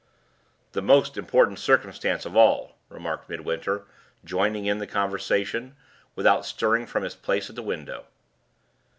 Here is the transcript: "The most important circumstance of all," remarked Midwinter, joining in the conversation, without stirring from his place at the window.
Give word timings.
"The 0.71 0.81
most 0.81 1.15
important 1.15 1.59
circumstance 1.59 2.25
of 2.25 2.35
all," 2.35 2.75
remarked 2.89 3.29
Midwinter, 3.29 3.85
joining 4.25 4.65
in 4.65 4.79
the 4.79 4.87
conversation, 4.87 5.75
without 6.15 6.43
stirring 6.43 6.87
from 6.87 7.03
his 7.03 7.13
place 7.13 7.51
at 7.51 7.55
the 7.55 7.61
window. 7.61 8.05